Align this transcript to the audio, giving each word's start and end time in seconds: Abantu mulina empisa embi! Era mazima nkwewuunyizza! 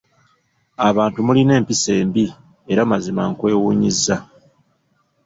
Abantu 0.89 1.17
mulina 1.25 1.51
empisa 1.59 1.91
embi! 2.01 2.25
Era 2.71 2.81
mazima 2.91 3.21
nkwewuunyizza! 3.31 4.15